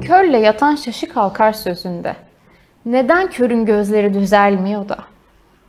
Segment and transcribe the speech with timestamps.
[0.00, 2.16] Körle yatan şaşı kalkar sözünde.
[2.86, 4.98] Neden körün gözleri düzelmiyor da?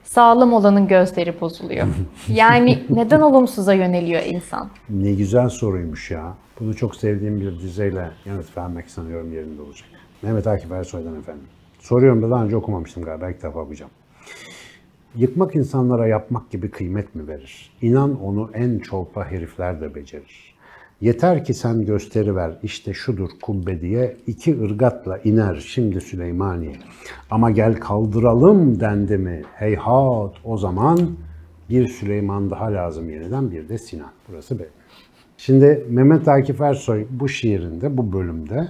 [0.03, 1.87] Sağlam olanın gözleri bozuluyor.
[2.27, 4.69] Yani neden olumsuza yöneliyor insan?
[4.89, 6.33] Ne güzel soruymuş ya.
[6.59, 9.87] Bunu çok sevdiğim bir dizeyle yanıt vermek sanıyorum yerinde olacak.
[10.21, 11.43] Mehmet Akif Ersoy'dan efendim.
[11.79, 13.29] Soruyorum da daha önce okumamıştım galiba.
[13.29, 13.91] İlk defa okuyacağım.
[15.15, 17.71] Yıkmak insanlara yapmak gibi kıymet mi verir?
[17.81, 20.52] İnan onu en çolpa herifler de becerir.
[21.03, 26.75] Yeter ki sen gösteri ver işte şudur kubbe diye iki ırgatla iner şimdi Süleymaniye.
[27.31, 30.99] Ama gel kaldıralım dendi mi heyhat o zaman
[31.69, 34.11] bir Süleyman daha lazım yeniden bir de Sinan.
[34.29, 34.69] Burası benim.
[35.37, 38.67] Şimdi Mehmet Akif Ersoy bu şiirinde, bu bölümde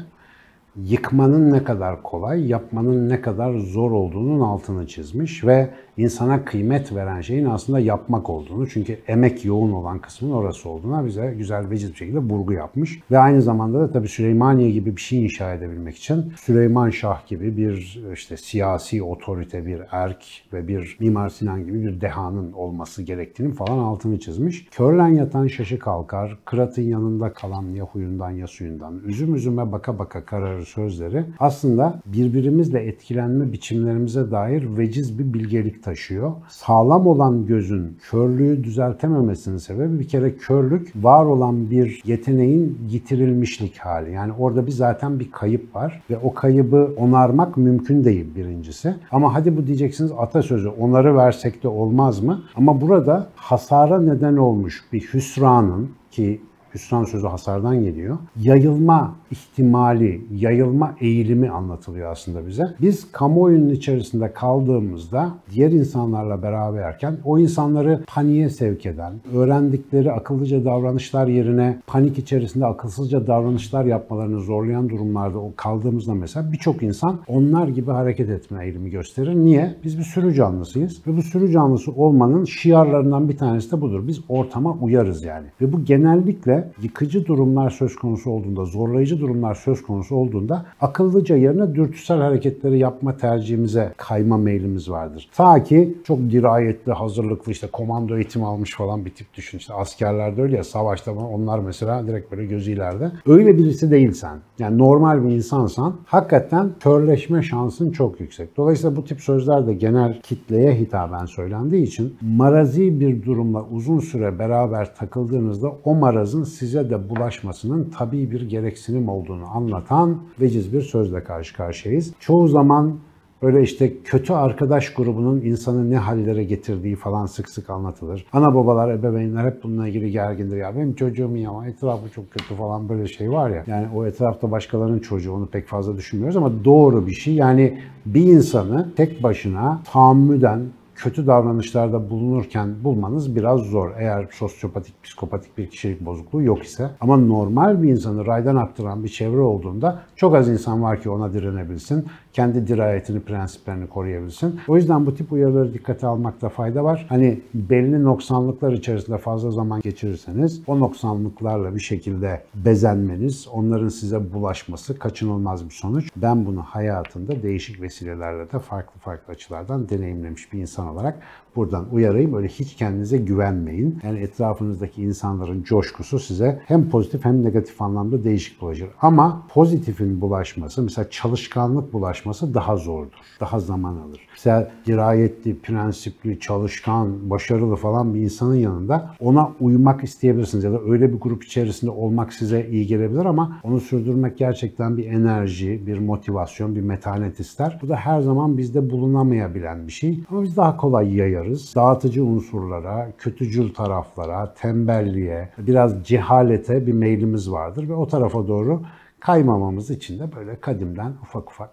[0.75, 7.21] yıkmanın ne kadar kolay, yapmanın ne kadar zor olduğunun altını çizmiş ve insana kıymet veren
[7.21, 11.95] şeyin aslında yapmak olduğunu çünkü emek yoğun olan kısmın orası olduğuna bize güzel veciz bir
[11.95, 12.99] şekilde vurgu yapmış.
[13.11, 17.57] Ve aynı zamanda da tabii Süleymaniye gibi bir şey inşa edebilmek için Süleyman Şah gibi
[17.57, 23.53] bir işte siyasi otorite, bir erk ve bir Mimar Sinan gibi bir dehanın olması gerektiğini
[23.53, 24.67] falan altını çizmiş.
[24.71, 30.25] Körlen yatan şaşı kalkar, kıratın yanında kalan ya huyundan ya suyundan, üzüm üzüme baka baka
[30.25, 36.31] kararır sözleri aslında birbirimizle etkilenme biçimlerimize dair veciz bir bilgelik taşıyor.
[36.49, 44.11] Sağlam olan gözün körlüğü düzeltememesinin sebebi bir kere körlük var olan bir yeteneğin yitirilmişlik hali.
[44.11, 48.95] Yani orada bir zaten bir kayıp var ve o kaybı onarmak mümkün değil birincisi.
[49.11, 52.43] Ama hadi bu diyeceksiniz atasözü onarı versek de olmaz mı?
[52.55, 56.41] Ama burada hasara neden olmuş bir hüsranın ki
[56.73, 58.17] hüsran sözü hasardan geliyor.
[58.41, 62.63] Yayılma ihtimali, yayılma eğilimi anlatılıyor aslında bize.
[62.81, 71.27] Biz kamuoyunun içerisinde kaldığımızda diğer insanlarla beraberken o insanları paniğe sevk eden, öğrendikleri akıllıca davranışlar
[71.27, 78.29] yerine panik içerisinde akılsızca davranışlar yapmalarını zorlayan durumlarda kaldığımızda mesela birçok insan onlar gibi hareket
[78.29, 79.35] etme eğilimi gösterir.
[79.35, 79.75] Niye?
[79.83, 84.07] Biz bir sürü canlısıyız ve bu sürü canlısı olmanın şiarlarından bir tanesi de budur.
[84.07, 85.47] Biz ortama uyarız yani.
[85.61, 91.75] Ve bu genellikle yıkıcı durumlar söz konusu olduğunda, zorlayıcı durumlar söz konusu olduğunda akıllıca yerine
[91.75, 95.29] dürtüsel hareketleri yapma tercihimize kayma meylimiz vardır.
[95.35, 99.57] Ta ki çok dirayetli, hazırlıklı işte komando eğitimi almış falan bir tip düşün.
[99.57, 103.11] İşte askerlerde öyle ya savaşta onlar mesela direkt böyle gözü ileride.
[103.27, 108.57] Öyle birisi değilsen, yani normal bir insansan hakikaten körleşme şansın çok yüksek.
[108.57, 114.39] Dolayısıyla bu tip sözler de genel kitleye hitaben söylendiği için marazi bir durumla uzun süre
[114.39, 121.23] beraber takıldığınızda o marazın size de bulaşmasının tabii bir gereksinim olduğunu anlatan veciz bir sözle
[121.23, 122.13] karşı karşıyayız.
[122.19, 122.99] Çoğu zaman
[123.43, 128.25] Öyle işte kötü arkadaş grubunun insanı ne hallere getirdiği falan sık sık anlatılır.
[128.33, 130.57] Ana babalar, ebeveynler hep bununla ilgili gergindir.
[130.57, 133.63] Ya benim çocuğum ama etrafı çok kötü falan böyle şey var ya.
[133.67, 137.33] Yani o etrafta başkalarının çocuğu onu pek fazla düşünmüyoruz ama doğru bir şey.
[137.33, 140.61] Yani bir insanı tek başına tahammüden,
[141.03, 143.91] kötü davranışlarda bulunurken bulmanız biraz zor.
[143.97, 146.89] Eğer sosyopatik, psikopatik bir kişilik bozukluğu yok ise.
[147.01, 151.33] Ama normal bir insanı raydan attıran bir çevre olduğunda çok az insan var ki ona
[151.33, 152.05] direnebilsin.
[152.33, 154.59] Kendi dirayetini, prensiplerini koruyabilsin.
[154.67, 157.05] O yüzden bu tip uyarıları dikkate almakta fayda var.
[157.09, 164.99] Hani belli noksanlıklar içerisinde fazla zaman geçirirseniz o noksanlıklarla bir şekilde bezenmeniz, onların size bulaşması
[164.99, 166.09] kaçınılmaz bir sonuç.
[166.15, 171.19] Ben bunu hayatında değişik vesilelerle de farklı farklı açılardan deneyimlemiş bir insan olarak
[171.55, 172.33] buradan uyarayım.
[172.33, 173.99] Öyle hiç kendinize güvenmeyin.
[174.03, 178.89] Yani etrafınızdaki insanların coşkusu size hem pozitif hem negatif anlamda değişik bulaşır.
[179.01, 182.22] Ama pozitifin bulaşması, mesela çalışkanlık bulaşması
[182.53, 183.17] daha zordur.
[183.39, 184.19] Daha zaman alır.
[184.31, 190.63] Mesela dirayetli, prensipli, çalışkan, başarılı falan bir insanın yanında ona uymak isteyebilirsiniz.
[190.63, 195.05] Ya da öyle bir grup içerisinde olmak size iyi gelebilir ama onu sürdürmek gerçekten bir
[195.05, 197.79] enerji, bir motivasyon, bir metanet ister.
[197.81, 200.19] Bu da her zaman bizde bulunamayabilen bir şey.
[200.29, 201.75] Ama biz daha kolay yayarız.
[201.75, 208.81] Dağıtıcı unsurlara, kötücül taraflara, tembelliğe, biraz cehalete bir meylimiz vardır ve o tarafa doğru
[209.19, 211.69] kaymamamız için de böyle kadimden ufak ufak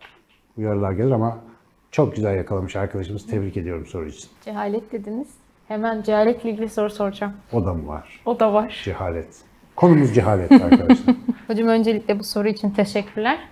[0.56, 1.38] uyarılar gelir ama
[1.90, 3.26] çok güzel yakalamış arkadaşımız.
[3.26, 4.30] Tebrik ediyorum soru için.
[4.44, 5.28] Cehalet dediniz.
[5.68, 7.32] Hemen cehaletle ilgili soru soracağım.
[7.52, 8.20] O da mı var?
[8.26, 8.80] O da var.
[8.84, 9.28] Cehalet.
[9.76, 11.14] Konumuz cehalet arkadaşlar.
[11.46, 13.48] Hocam öncelikle bu soru için teşekkürler.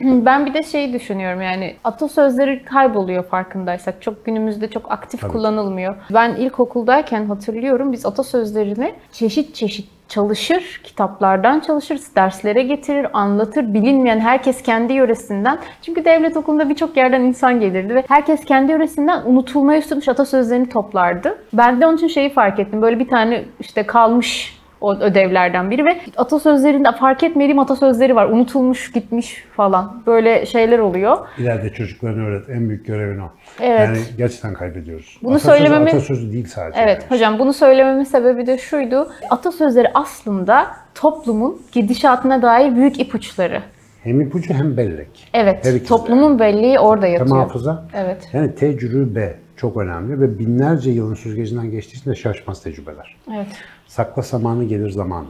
[0.00, 4.02] Ben bir de şey düşünüyorum yani atasözleri kayboluyor farkındaysak.
[4.02, 5.32] Çok günümüzde çok aktif Tabii.
[5.32, 5.96] kullanılmıyor.
[6.14, 14.62] Ben ilkokuldayken hatırlıyorum biz atasözlerini çeşit çeşit çalışır, kitaplardan çalışır, derslere getirir, anlatır, bilinmeyen herkes
[14.62, 15.58] kendi yöresinden.
[15.82, 21.38] Çünkü devlet okulunda birçok yerden insan gelirdi ve herkes kendi yöresinden unutulmaya üstünmüş atasözlerini toplardı.
[21.52, 22.82] Ben de onun için şeyi fark ettim.
[22.82, 28.26] Böyle bir tane işte kalmış o ödevlerden biri ve atasözlerinde fark etmediğim atasözleri var.
[28.26, 30.02] Unutulmuş, gitmiş falan.
[30.06, 31.18] Böyle şeyler oluyor.
[31.38, 32.48] İleride çocuklarına öğret.
[32.50, 33.30] En büyük görevin o.
[33.60, 33.80] Evet.
[33.80, 35.18] Yani gerçekten kaybediyoruz.
[35.22, 36.80] Bunu atasözü, söylememi- atasözü değil sadece.
[36.80, 37.10] Evet yani.
[37.10, 39.10] hocam bunu söylememin sebebi de şuydu.
[39.30, 43.62] Atasözleri aslında toplumun gidişatına dair büyük ipuçları.
[44.02, 45.30] Hem ipucu hem bellek.
[45.34, 47.36] Evet, toplumun belleği orada Hem yatıyor.
[47.38, 47.84] hafıza.
[47.94, 48.28] Evet.
[48.32, 53.16] Yani tecrübe çok önemli ve binlerce yılın süzgecinden geçtiği için de şaşmaz tecrübeler.
[53.34, 53.46] Evet.
[53.86, 55.26] Sakla zamanı gelir zamanı.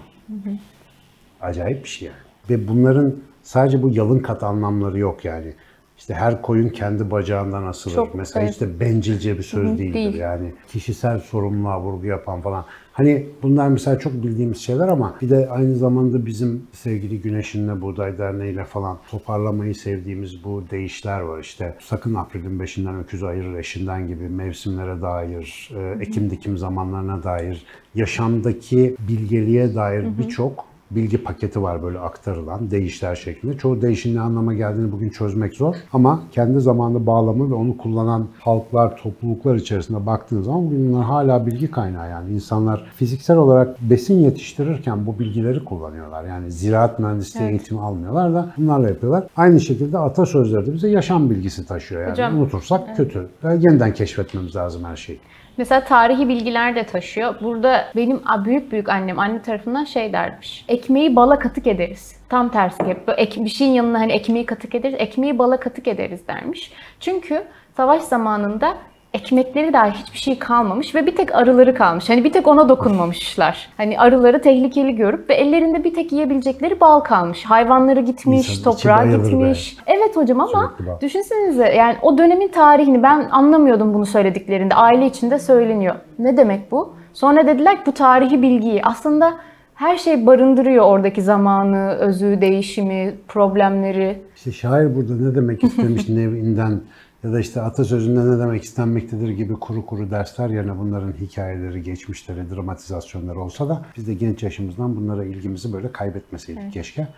[1.41, 2.19] Acayip bir şey yani.
[2.51, 5.55] Ve bunların sadece bu yalın kat anlamları yok yani.
[6.01, 7.95] İşte her koyun kendi bacağından asılır.
[7.95, 8.53] Çok, Mesela evet.
[8.53, 10.15] işte bencilce bir söz değildir değil.
[10.15, 10.55] yani.
[10.69, 12.65] Kişisel sorumluluğa vurgu yapan falan.
[12.93, 18.19] Hani bunlar mesela çok bildiğimiz şeyler ama bir de aynı zamanda bizim sevgili Güneşin'le Buğday
[18.19, 21.77] Derneği'yle falan toparlamayı sevdiğimiz bu deyişler var işte.
[21.81, 27.65] Sakın April'in beşinden öküzü ayırır eşinden gibi mevsimlere dair, e, ekim dikim zamanlarına dair,
[27.95, 33.59] yaşamdaki bilgeliğe dair birçok bilgi paketi var böyle aktarılan değişler şeklinde.
[33.59, 38.27] Çoğu değişin ne anlama geldiğini bugün çözmek zor ama kendi zamanlı bağlamı ve onu kullanan
[38.39, 42.35] halklar, topluluklar içerisinde baktığınız zaman bugün bunlar hala bilgi kaynağı yani.
[42.35, 46.25] insanlar fiziksel olarak besin yetiştirirken bu bilgileri kullanıyorlar.
[46.25, 49.27] Yani ziraat mühendisliği eğitimi almıyorlar da bunlarla yapıyorlar.
[49.37, 52.11] Aynı şekilde atasözleri de bize yaşam bilgisi taşıyor yani.
[52.11, 53.29] Hocam, Unutursak kötü.
[53.45, 55.21] Ve yeniden keşfetmemiz lazım her şeyi.
[55.61, 57.35] Mesela tarihi bilgiler de taşıyor.
[57.41, 60.65] Burada benim büyük büyük annem anne tarafından şey dermiş.
[60.69, 62.17] Ekmeği bala katık ederiz.
[62.29, 64.95] Tam tersi hep böyle ek, bir şeyin yanına hani ekmeği katık ederiz.
[64.99, 66.73] Ekmeği bala katık ederiz dermiş.
[67.01, 67.45] Çünkü
[67.77, 68.77] savaş zamanında
[69.15, 72.09] ekmekleri dahi hiçbir şey kalmamış ve bir tek arıları kalmış.
[72.09, 73.69] Hani bir tek ona dokunmamışlar.
[73.77, 77.45] Hani arıları tehlikeli görüp ve ellerinde bir tek yiyebilecekleri bal kalmış.
[77.45, 79.31] Hayvanları gitmiş, İnsanın toprağa bayılır be.
[79.31, 79.77] gitmiş.
[80.11, 84.75] Evet hocam ama Sürekli düşünsenize yani o dönemin tarihini ben anlamıyordum bunu söylediklerinde.
[84.75, 85.95] Aile içinde söyleniyor.
[86.19, 86.95] Ne demek bu?
[87.13, 89.37] Sonra dediler ki bu tarihi bilgiyi aslında
[89.75, 94.23] her şey barındırıyor oradaki zamanı, özü, değişimi, problemleri.
[94.37, 96.81] İşte şair burada ne demek istemiş nevinden
[97.25, 102.51] ya da işte atasözünde ne demek istenmektedir gibi kuru kuru dersler yerine bunların hikayeleri, geçmişleri,
[102.51, 107.09] dramatizasyonları olsa da biz de genç yaşımızdan bunlara ilgimizi böyle kaybetmeseydik keşke.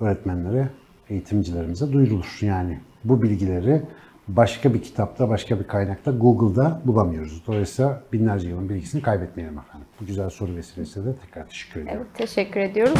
[0.00, 0.68] Öğretmenlere,
[1.12, 2.38] eğitimcilerimize duyurulur.
[2.40, 3.82] Yani bu bilgileri
[4.28, 7.42] başka bir kitapta, başka bir kaynakta, Google'da bulamıyoruz.
[7.46, 9.88] Dolayısıyla binlerce yılın bilgisini kaybetmeyelim efendim.
[10.00, 12.02] Bu güzel soru vesilesiyle de tekrar teşekkür ediyorum.
[12.02, 12.98] Evet, teşekkür ediyoruz.